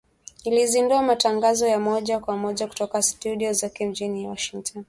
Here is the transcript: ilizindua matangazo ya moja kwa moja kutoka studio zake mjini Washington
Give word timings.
ilizindua 0.43 1.01
matangazo 1.03 1.67
ya 1.67 1.79
moja 1.79 2.19
kwa 2.19 2.37
moja 2.37 2.67
kutoka 2.67 3.01
studio 3.01 3.53
zake 3.53 3.85
mjini 3.87 4.27
Washington 4.27 4.79